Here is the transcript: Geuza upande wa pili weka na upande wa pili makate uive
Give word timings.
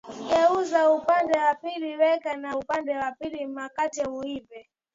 Geuza 0.29 0.89
upande 0.91 1.37
wa 1.39 1.55
pili 1.55 1.97
weka 1.97 2.37
na 2.37 2.57
upande 2.57 2.97
wa 2.97 3.11
pili 3.11 3.47
makate 3.47 4.03
uive 4.05 4.69